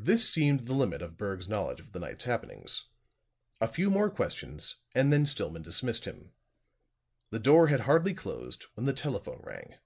[0.00, 2.86] This seemed the limit of Berg's knowledge of the night's happenings;
[3.60, 6.32] a few more questions and then Stillman dismissed him.
[7.30, 9.76] The door had hardly closed when the telephone rang.